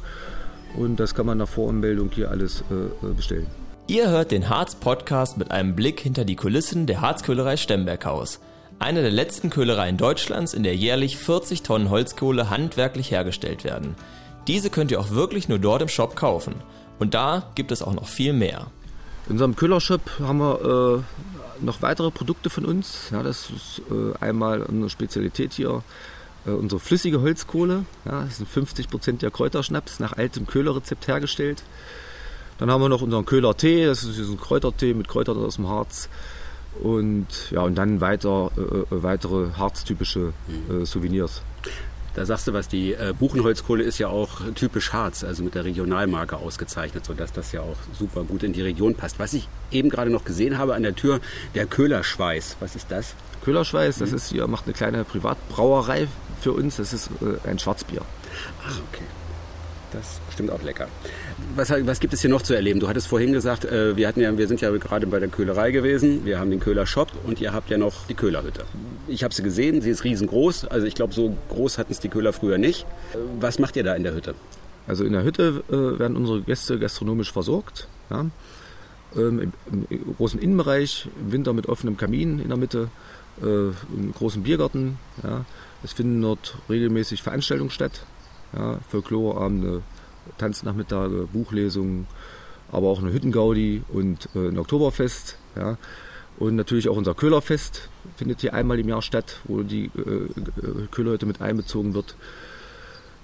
und 0.75 0.99
das 0.99 1.15
kann 1.15 1.25
man 1.25 1.37
nach 1.37 1.49
Voranmeldung 1.49 2.09
hier 2.13 2.31
alles 2.31 2.63
äh, 2.71 2.73
äh, 2.75 3.13
bestellen. 3.13 3.47
Ihr 3.87 4.09
hört 4.09 4.31
den 4.31 4.49
Harz 4.49 4.75
Podcast 4.75 5.37
mit 5.37 5.51
einem 5.51 5.75
Blick 5.75 5.99
hinter 5.99 6.23
die 6.23 6.35
Kulissen 6.35 6.85
der 6.85 7.01
Harzköhlerei 7.01 7.57
Stemberghaus. 7.57 8.39
Eine 8.79 9.01
der 9.01 9.11
letzten 9.11 9.49
Köhlereien 9.49 9.97
Deutschlands, 9.97 10.53
in 10.53 10.63
der 10.63 10.75
jährlich 10.75 11.17
40 11.17 11.61
Tonnen 11.61 11.89
Holzkohle 11.89 12.49
handwerklich 12.49 13.11
hergestellt 13.11 13.63
werden. 13.63 13.95
Diese 14.47 14.69
könnt 14.69 14.91
ihr 14.91 14.99
auch 14.99 15.11
wirklich 15.11 15.49
nur 15.49 15.59
dort 15.59 15.81
im 15.81 15.87
Shop 15.87 16.15
kaufen. 16.15 16.55
Und 16.97 17.13
da 17.13 17.43
gibt 17.55 17.71
es 17.71 17.81
auch 17.81 17.93
noch 17.93 18.07
viel 18.07 18.33
mehr. 18.33 18.67
In 19.27 19.33
unserem 19.33 19.55
Köhlershop 19.55 20.01
haben 20.19 20.39
wir 20.39 21.03
äh, 21.03 21.63
noch 21.63 21.81
weitere 21.81 22.11
Produkte 22.11 22.49
von 22.49 22.65
uns. 22.65 23.09
Ja, 23.11 23.23
das 23.23 23.49
ist 23.49 23.81
äh, 23.91 24.17
einmal 24.19 24.65
eine 24.65 24.89
Spezialität 24.89 25.53
hier, 25.53 25.83
unsere 26.45 26.79
flüssige 26.79 27.21
Holzkohle. 27.21 27.85
Ja, 28.05 28.23
das 28.23 28.37
sind 28.37 28.49
50 28.49 28.89
Prozent 28.89 29.21
der 29.21 29.31
Kräuterschnaps 29.31 29.99
nach 29.99 30.13
altem 30.13 30.47
Köhlerrezept 30.47 31.07
hergestellt. 31.07 31.63
Dann 32.57 32.69
haben 32.69 32.81
wir 32.81 32.89
noch 32.89 33.01
unseren 33.01 33.25
Köhlertee, 33.25 33.85
das 33.85 34.03
ist 34.03 34.19
ein 34.19 34.39
Kräutertee 34.39 34.93
mit 34.93 35.07
Kräutern 35.07 35.37
aus 35.37 35.55
dem 35.55 35.67
Harz. 35.67 36.09
Und 36.79 37.27
ja, 37.49 37.61
und 37.61 37.75
dann 37.75 38.01
weiter 38.01 38.51
äh, 38.55 38.61
äh 38.61 38.85
weitere 39.03 39.51
harztypische 39.57 40.33
äh, 40.69 40.85
Souvenirs. 40.85 41.41
Da 42.13 42.25
sagst 42.25 42.47
du 42.47 42.53
was, 42.53 42.67
die 42.67 42.93
äh, 42.93 43.13
Buchenholzkohle 43.17 43.83
ist 43.83 43.97
ja 43.97 44.09
auch 44.09 44.41
typisch 44.53 44.91
Harz, 44.91 45.23
also 45.23 45.43
mit 45.43 45.55
der 45.55 45.63
Regionalmarke 45.63 46.37
ausgezeichnet, 46.37 47.05
sodass 47.05 47.31
das 47.31 47.51
ja 47.51 47.61
auch 47.61 47.77
super 47.97 48.23
gut 48.23 48.43
in 48.43 48.51
die 48.51 48.61
Region 48.61 48.95
passt. 48.95 49.17
Was 49.17 49.33
ich 49.33 49.47
eben 49.71 49.89
gerade 49.89 50.11
noch 50.11 50.25
gesehen 50.25 50.57
habe 50.57 50.75
an 50.75 50.83
der 50.83 50.95
Tür, 50.95 51.21
der 51.55 51.65
Köhlerschweiß. 51.65 52.57
Was 52.59 52.75
ist 52.75 52.91
das? 52.91 53.15
Köhlerschweiß, 53.43 53.99
das 53.99 54.11
mhm. 54.11 54.15
ist 54.15 54.29
hier, 54.29 54.47
macht 54.47 54.65
eine 54.65 54.73
kleine 54.73 55.03
Privatbrauerei 55.03 56.07
für 56.39 56.53
uns. 56.53 56.77
Das 56.77 56.93
ist 56.93 57.09
äh, 57.21 57.47
ein 57.47 57.59
Schwarzbier. 57.59 58.01
Ah, 58.63 58.71
okay. 58.91 59.03
Das 59.91 60.13
ist 60.13 60.25
bestimmt 60.27 60.51
auch 60.51 60.61
lecker. 60.63 60.87
Was, 61.55 61.69
was, 61.69 61.99
gibt 61.99 62.13
es 62.13 62.21
hier 62.21 62.29
noch 62.29 62.41
zu 62.41 62.53
erleben? 62.53 62.79
Du 62.79 62.87
hattest 62.87 63.07
vorhin 63.07 63.33
gesagt, 63.33 63.65
äh, 63.65 63.97
wir, 63.97 64.07
hatten 64.07 64.21
ja, 64.21 64.37
wir 64.37 64.47
sind 64.47 64.61
ja 64.61 64.71
gerade 64.71 65.05
bei 65.05 65.19
der 65.19 65.27
Köhlerei 65.27 65.71
gewesen. 65.71 66.25
Wir 66.25 66.39
haben 66.39 66.49
den 66.49 66.61
Köhler-Shop 66.61 67.09
und 67.25 67.41
ihr 67.41 67.51
habt 67.51 67.69
ja 67.69 67.77
noch 67.77 68.05
die 68.07 68.13
Köhlerhütte. 68.13 68.63
Ich 69.07 69.23
habe 69.23 69.33
sie 69.33 69.43
gesehen, 69.43 69.81
sie 69.81 69.89
ist 69.89 70.03
riesengroß. 70.03 70.65
Also 70.65 70.87
ich 70.87 70.95
glaube, 70.95 71.13
so 71.13 71.35
groß 71.49 71.77
hatten 71.77 71.91
es 71.91 71.99
die 71.99 72.09
Köhler 72.09 72.31
früher 72.31 72.57
nicht. 72.57 72.85
Äh, 73.13 73.17
was 73.39 73.59
macht 73.59 73.75
ihr 73.75 73.83
da 73.83 73.93
in 73.95 74.03
der 74.03 74.13
Hütte? 74.13 74.33
Also 74.87 75.03
in 75.03 75.13
der 75.13 75.23
Hütte 75.23 75.63
äh, 75.69 75.99
werden 75.99 76.15
unsere 76.15 76.41
Gäste 76.41 76.79
gastronomisch 76.79 77.31
versorgt. 77.31 77.87
Ja. 78.09 78.25
Ähm, 79.15 79.51
im, 79.69 79.85
im, 79.89 80.15
großen 80.15 80.39
Innenbereich, 80.39 81.09
im 81.19 81.33
Winter 81.33 81.51
mit 81.51 81.67
offenem 81.67 81.97
Kamin 81.97 82.39
in 82.39 82.47
der 82.47 82.57
Mitte, 82.57 82.87
im 83.41 84.13
großen 84.13 84.43
Biergarten. 84.43 84.97
Ja. 85.23 85.45
Es 85.83 85.93
finden 85.93 86.21
dort 86.21 86.57
regelmäßig 86.69 87.23
Veranstaltungen 87.23 87.71
statt. 87.71 88.05
Ja, 88.53 88.79
Folkloreabende, 88.89 89.81
Tanznachmittage, 90.37 91.27
Buchlesungen, 91.31 92.07
aber 92.71 92.87
auch 92.87 92.99
eine 92.99 93.13
Hüttengaudi 93.13 93.83
und 93.89 94.29
äh, 94.35 94.49
ein 94.49 94.57
Oktoberfest. 94.57 95.37
Ja. 95.55 95.77
Und 96.37 96.55
natürlich 96.55 96.89
auch 96.89 96.97
unser 96.97 97.13
Köhlerfest 97.13 97.89
findet 98.15 98.41
hier 98.41 98.53
einmal 98.53 98.79
im 98.79 98.89
Jahr 98.89 99.01
statt, 99.01 99.39
wo 99.43 99.61
die 99.63 99.85
äh, 99.85 100.29
Köhlerhütte 100.91 101.25
mit 101.25 101.41
einbezogen 101.41 101.93
wird. 101.93 102.15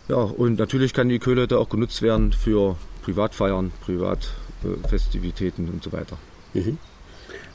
Ja, 0.08 0.18
und 0.18 0.58
natürlich 0.60 0.94
kann 0.94 1.10
die 1.10 1.20
Köhlerhütte 1.20 1.60
auch 1.60 1.70
genutzt 1.70 2.02
werden 2.02 2.32
für 2.32 2.78
Privatfeiern, 3.04 3.72
Privatfestivitäten 3.82 5.68
äh, 5.68 5.72
und 5.72 5.84
so 5.84 5.92
weiter. 5.92 6.18
Mhm. 6.54 6.78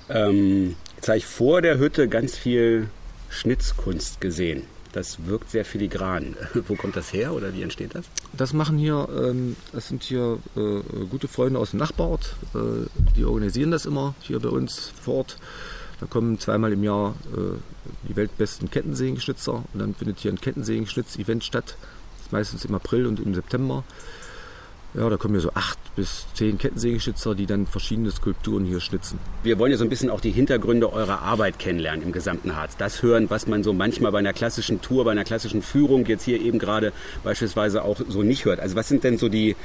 Ähm, 0.09 0.77
jetzt 1.07 1.25
vor 1.25 1.63
der 1.63 1.79
Hütte 1.79 2.09
ganz 2.09 2.37
viel 2.37 2.89
Schnitzkunst 3.29 4.21
gesehen. 4.21 4.65
Das 4.93 5.27
wirkt 5.27 5.51
sehr 5.51 5.65
filigran. 5.65 6.37
Wo 6.69 6.75
kommt 6.75 6.97
das 6.97 7.13
her 7.13 7.33
oder 7.33 7.55
wie 7.55 7.63
entsteht 7.63 7.95
das? 7.95 8.05
Das 8.35 8.53
machen 8.53 8.77
hier, 8.77 9.09
ähm, 9.17 9.57
das 9.73 9.89
sind 9.89 10.03
hier 10.03 10.39
äh, 10.55 11.05
gute 11.07 11.29
Freunde 11.29 11.59
aus 11.59 11.71
dem 11.71 11.79
Nachbarort. 11.79 12.37
Äh, 12.55 12.87
die 13.17 13.25
organisieren 13.25 13.71
das 13.71 13.87
immer 13.87 14.15
hier 14.21 14.39
bei 14.39 14.51
uns 14.51 14.93
vor 15.03 15.15
Ort. 15.15 15.39
Da 16.01 16.07
kommen 16.07 16.39
zweimal 16.39 16.73
im 16.73 16.85
Jahr 16.85 17.15
äh, 17.33 17.57
die 18.09 18.17
weltbesten 18.17 18.71
Kettensägenschnitzer 18.71 19.65
und 19.73 19.79
dann 19.79 19.95
findet 19.95 20.19
hier 20.19 20.31
ein 20.31 20.41
Kettensägenschnitz-Event 20.41 21.45
statt. 21.45 21.77
Das 22.17 22.27
ist 22.27 22.33
meistens 22.33 22.65
im 22.65 22.75
April 22.75 23.07
und 23.07 23.19
im 23.19 23.35
September. 23.35 23.85
Ja, 24.95 25.09
da 25.09 25.17
kommen 25.17 25.35
ja 25.35 25.41
so 25.41 25.51
acht 25.55 25.79
bis 25.97 26.27
zehn 26.35 26.59
Kettensägenschnitzer, 26.59 27.35
die 27.35 27.47
dann 27.47 27.67
verschiedene 27.67 28.11
Skulpturen 28.11 28.67
hier 28.67 28.79
schnitzen. 28.79 29.19
Wir 29.43 29.59
wollen 29.59 29.73
ja 29.73 29.79
so 29.79 29.85
ein 29.85 29.89
bisschen 29.91 30.11
auch 30.11 30.21
die 30.21 30.31
Hintergründe 30.31 30.93
eurer 30.93 31.23
Arbeit 31.23 31.59
kennenlernen 31.59 32.03
im 32.03 32.13
gesamten 32.13 32.57
Harz. 32.57 32.77
Das 32.77 33.03
hören, 33.03 33.31
was 33.31 33.47
man 33.47 33.65
so 33.65 33.73
manchmal 33.73 34.13
bei 34.13 34.19
einer 34.19 34.35
klassischen 34.35 34.83
Tour, 34.83 35.07
bei 35.07 35.13
einer 35.13 35.25
klassischen 35.25 35.63
Führung 35.63 36.05
jetzt 36.05 36.25
hier 36.25 36.43
eben 36.43 36.59
gerade 36.59 36.93
beispielsweise 37.25 37.85
auch 37.85 38.01
so 38.07 38.23
nicht 38.23 38.45
hört. 38.45 38.61
Also 38.61 38.77
was 38.77 38.87
sind 38.87 39.03
denn 39.03 39.17
so 39.17 39.31
die, 39.31 39.57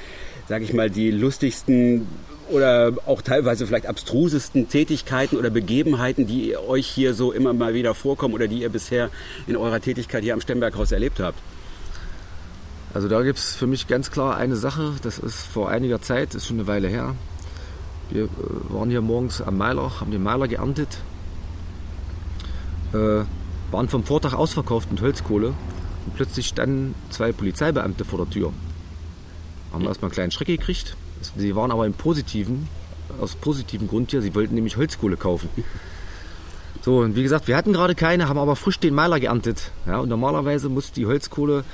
sage 0.47 0.63
ich 0.63 0.73
mal, 0.73 0.89
die 0.89 1.11
lustigsten 1.11 2.07
oder 2.49 2.93
auch 3.05 3.21
teilweise 3.21 3.67
vielleicht 3.67 3.85
abstrusesten 3.85 4.69
Tätigkeiten 4.69 5.35
oder 5.35 5.49
Begebenheiten, 5.49 6.25
die 6.25 6.55
euch 6.55 6.87
hier 6.87 7.13
so 7.13 7.33
immer 7.33 7.51
mal 7.51 7.73
wieder 7.73 7.93
vorkommen 7.93 8.33
oder 8.33 8.47
die 8.47 8.61
ihr 8.61 8.69
bisher 8.69 9.09
in 9.45 9.57
eurer 9.57 9.81
Tätigkeit 9.81 10.23
hier 10.23 10.33
am 10.33 10.39
Stemberghaus 10.39 10.93
erlebt 10.93 11.19
habt? 11.19 11.37
Also 12.97 13.09
da 13.09 13.21
gibt 13.21 13.37
es 13.37 13.55
für 13.55 13.67
mich 13.67 13.85
ganz 13.85 14.09
klar 14.09 14.37
eine 14.37 14.55
Sache, 14.55 14.93
das 15.03 15.19
ist 15.19 15.45
vor 15.45 15.69
einiger 15.69 16.01
Zeit, 16.01 16.33
ist 16.33 16.47
schon 16.47 16.57
eine 16.57 16.65
Weile 16.65 16.87
her. 16.87 17.13
Wir 18.09 18.23
äh, 18.23 18.27
waren 18.69 18.89
hier 18.89 19.01
morgens 19.01 19.39
am 19.39 19.55
Meiler, 19.55 19.99
haben 19.99 20.09
den 20.09 20.23
Meiler 20.23 20.47
geerntet, 20.47 20.97
äh, 22.93 23.23
waren 23.69 23.87
vom 23.87 24.03
Vortag 24.03 24.33
ausverkauft 24.33 24.91
mit 24.91 24.99
Holzkohle 24.99 25.49
und 25.49 26.15
plötzlich 26.15 26.47
standen 26.47 26.95
zwei 27.11 27.31
Polizeibeamte 27.31 28.03
vor 28.03 28.17
der 28.17 28.31
Tür. 28.31 28.51
Haben 29.71 29.83
wir 29.83 29.89
erstmal 29.89 30.07
einen 30.07 30.15
kleinen 30.15 30.31
Schreck 30.31 30.47
gekriegt. 30.47 30.97
Sie 31.37 31.55
waren 31.55 31.69
aber 31.69 31.85
im 31.85 31.93
positiven, 31.93 32.67
aus 33.21 33.35
positivem 33.35 33.87
Grund 33.87 34.09
hier, 34.09 34.23
sie 34.23 34.33
wollten 34.33 34.55
nämlich 34.55 34.75
Holzkohle 34.75 35.17
kaufen. 35.17 35.49
So, 36.81 36.99
und 36.99 37.17
wie 37.17 37.23
gesagt, 37.23 37.49
wir 37.49 37.57
hatten 37.57 37.73
gerade 37.73 37.95
keine, 37.95 38.29
haben 38.29 38.37
aber 38.37 38.55
frisch 38.55 38.79
den 38.79 38.95
Meiler 38.95 39.19
geerntet. 39.19 39.71
Ja, 39.87 39.99
und 39.99 40.07
normalerweise 40.07 40.69
muss 40.69 40.93
die 40.93 41.05
Holzkohle 41.05 41.65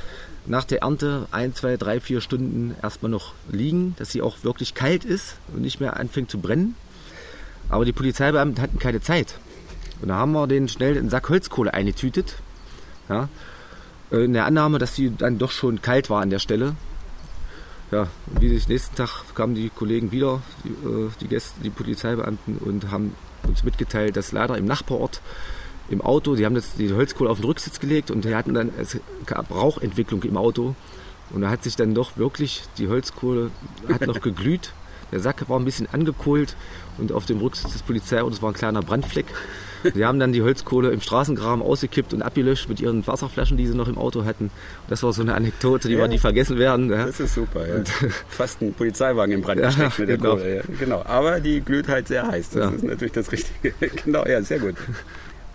nach 0.46 0.66
der 0.66 0.82
Ernte 0.82 1.28
ein, 1.32 1.56
zwei, 1.56 1.78
drei, 1.78 2.00
vier 2.00 2.22
Stunden 2.22 2.76
erstmal 2.82 3.12
noch 3.12 3.34
liegen, 3.50 3.96
dass 3.98 4.12
sie 4.12 4.22
auch 4.22 4.44
wirklich 4.44 4.74
kalt 4.74 5.06
ist 5.06 5.38
und 5.54 5.62
nicht 5.62 5.80
mehr 5.80 5.98
anfängt 5.98 6.30
zu 6.30 6.40
brennen. 6.40 6.76
Aber 7.70 7.86
die 7.86 7.94
Polizeibeamten 7.94 8.62
hatten 8.62 8.80
keine 8.80 9.02
Zeit. 9.02 9.36
Und 10.02 10.10
da 10.10 10.16
haben 10.16 10.34
wir 10.34 10.48
den 10.48 10.68
schnell 10.68 10.98
in 10.98 11.10
Sack 11.10 11.30
Holzkohle 11.30 11.74
eingetütet. 11.74 12.36
Ja, 13.10 13.30
in 14.12 14.34
der 14.34 14.46
Annahme, 14.46 14.80
dass 14.80 14.96
sie 14.96 15.12
dann 15.16 15.40
doch 15.40 15.52
schon 15.52 15.82
kalt 15.82 16.10
war 16.10 16.22
an 16.22 16.30
der 16.30 16.40
Stelle. 16.40 16.76
Ja, 17.92 18.08
wie 18.40 18.50
sich 18.50 18.68
nächsten 18.68 18.96
Tag 18.96 19.24
kamen 19.36 19.56
die 19.56 19.70
Kollegen 19.70 20.12
wieder, 20.12 20.42
die, 20.64 20.70
äh, 20.70 21.10
die 21.22 21.28
Gäste, 21.28 21.62
die 21.64 21.70
Polizeibeamten 21.70 22.58
und 22.58 22.90
haben 22.92 23.16
uns 23.48 23.64
mitgeteilt, 23.64 24.16
dass 24.18 24.32
leider 24.32 24.58
im 24.58 24.66
Nachbarort 24.66 25.22
im 25.90 26.02
Auto, 26.02 26.36
die 26.36 26.46
haben 26.46 26.56
das, 26.56 26.76
die 26.76 26.94
Holzkohle 26.94 27.30
auf 27.30 27.40
den 27.40 27.46
Rücksitz 27.46 27.80
gelegt 27.80 28.12
und 28.12 28.26
die 28.26 28.36
hatten 28.36 28.54
dann, 28.54 28.72
es 28.80 28.98
gab 29.26 29.52
Rauchentwicklung 29.52 30.24
im 30.24 30.38
Auto. 30.38 30.76
Und 31.32 31.42
da 31.42 31.50
hat 31.50 31.64
sich 31.64 31.76
dann 31.76 31.96
doch 31.96 32.18
wirklich, 32.18 32.64
die 32.78 32.88
Holzkohle 32.88 33.50
hat 33.92 34.06
noch 34.06 34.22
geglüht. 34.22 34.72
Der 35.12 35.20
Sack 35.20 35.48
war 35.50 35.60
ein 35.60 35.66
bisschen 35.66 35.88
angekohlt 35.92 36.56
und 36.98 37.12
auf 37.12 37.26
dem 37.26 37.40
Rücksitz 37.40 37.74
des 37.74 37.82
Polizeiautos 37.84 38.42
war 38.42 38.52
ein 38.52 38.56
kleiner 38.56 38.82
Brandfleck. 38.82 39.26
Sie 39.94 40.06
haben 40.06 40.20
dann 40.20 40.32
die 40.32 40.42
Holzkohle 40.42 40.92
im 40.92 41.02
Straßengraben 41.02 41.62
ausgekippt 41.62 42.14
und 42.14 42.22
abgelöscht 42.22 42.70
mit 42.70 42.80
ihren 42.80 43.06
Wasserflaschen, 43.06 43.58
die 43.58 43.68
sie 43.68 43.76
noch 43.76 43.88
im 43.88 43.98
Auto 43.98 44.24
hatten. 44.26 44.50
Das 44.88 45.04
war 45.04 45.12
so 45.12 45.22
eine 45.22 45.36
Anekdote, 45.36 45.88
die 45.88 45.96
ja, 45.96 46.00
war 46.00 46.08
nie 46.08 46.18
vergessen 46.18 46.58
werden. 46.58 46.90
Ja. 46.90 47.06
Das 47.06 47.20
ist 47.20 47.34
super, 47.34 47.68
ja. 47.68 47.84
Fast 48.30 48.62
ein 48.62 48.74
Polizeiwagen 48.74 49.34
im 49.34 49.42
Brand 49.42 49.62
gesteckt 49.62 50.00
mit 50.00 50.10
der 50.10 50.18
genau. 50.18 50.38
Kohle. 50.38 50.64
Genau, 50.80 51.04
aber 51.06 51.40
die 51.40 51.62
glüht 51.62 51.90
halt 51.90 52.08
sehr 52.08 52.28
heiß. 52.28 52.52
Das 52.52 52.74
ist 52.74 52.84
natürlich 52.84 53.14
das 53.14 53.32
Richtige. 53.32 53.74
genau, 54.06 54.26
ja, 54.26 54.42
sehr 54.42 54.60
gut. 54.60 54.76